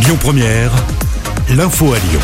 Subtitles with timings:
[0.00, 0.70] Lyon Première,
[1.50, 2.20] l'info à Lyon.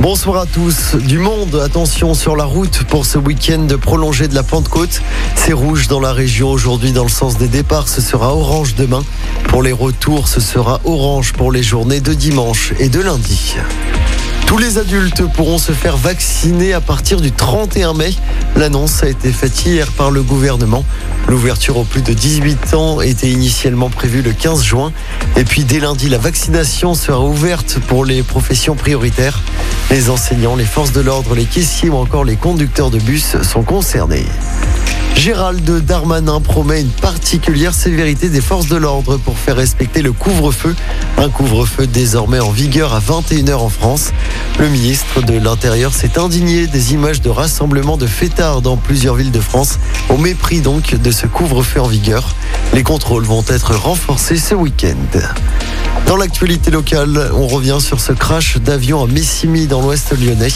[0.00, 0.96] Bonsoir à tous.
[0.96, 5.00] Du monde, attention sur la route pour ce week-end prolongé de la Pentecôte.
[5.36, 7.88] C'est rouge dans la région aujourd'hui dans le sens des départs.
[7.88, 9.04] Ce sera orange demain.
[9.48, 13.54] Pour les retours, ce sera orange pour les journées de dimanche et de lundi.
[14.50, 18.12] Tous les adultes pourront se faire vacciner à partir du 31 mai.
[18.56, 20.84] L'annonce a été faite hier par le gouvernement.
[21.28, 24.92] L'ouverture aux plus de 18 ans était initialement prévue le 15 juin.
[25.36, 29.40] Et puis dès lundi, la vaccination sera ouverte pour les professions prioritaires.
[29.90, 33.62] Les enseignants, les forces de l'ordre, les caissiers ou encore les conducteurs de bus sont
[33.62, 34.26] concernés.
[35.16, 40.74] Gérald Darmanin promet une particulière sévérité des forces de l'ordre pour faire respecter le couvre-feu.
[41.18, 44.12] Un couvre-feu désormais en vigueur à 21h en France.
[44.58, 49.30] Le ministre de l'Intérieur s'est indigné des images de rassemblements de fêtards dans plusieurs villes
[49.30, 49.78] de France,
[50.08, 52.34] au mépris donc de ce couvre-feu en vigueur.
[52.74, 55.20] Les contrôles vont être renforcés ce week-end.
[56.06, 60.48] Dans l'actualité locale, on revient sur ce crash d'avion à Messimy dans l'ouest lyonnais.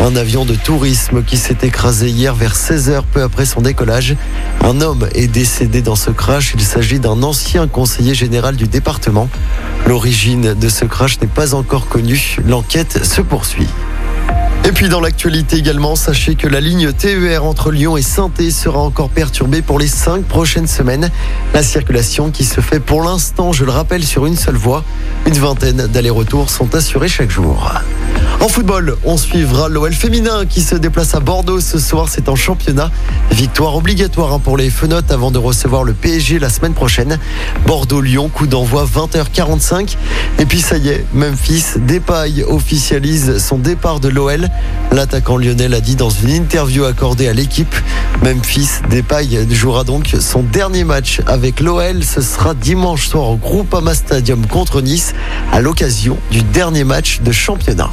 [0.00, 4.16] Un avion de tourisme qui s'est écrasé hier vers 16h peu après son décollage.
[4.62, 6.52] Un homme est décédé dans ce crash.
[6.54, 9.28] Il s'agit d'un ancien conseiller général du département.
[9.86, 12.36] L'origine de ce crash n'est pas encore connue.
[12.46, 13.68] L'enquête se poursuit.
[14.82, 19.10] Puis dans l'actualité également, sachez que la ligne TER entre Lyon et saint sera encore
[19.10, 21.08] perturbée pour les cinq prochaines semaines.
[21.54, 24.82] La circulation qui se fait pour l'instant, je le rappelle, sur une seule voie.
[25.24, 27.72] Une vingtaine d'allers-retours sont assurés chaque jour.
[28.42, 32.08] En football, on suivra l'OL féminin qui se déplace à Bordeaux ce soir.
[32.08, 32.90] C'est en championnat.
[33.30, 37.20] Victoire obligatoire hein, pour les Fenotes avant de recevoir le PSG la semaine prochaine.
[37.68, 39.96] Bordeaux-Lyon, coup d'envoi 20h45.
[40.40, 44.48] Et puis ça y est, Memphis Depay officialise son départ de l'OL.
[44.90, 47.76] L'attaquant lyonnais l'a dit dans une interview accordée à l'équipe.
[48.24, 52.02] Memphis Depay jouera donc son dernier match avec l'OL.
[52.02, 55.14] Ce sera dimanche soir au Groupama Stadium contre Nice
[55.52, 57.92] à l'occasion du dernier match de championnat.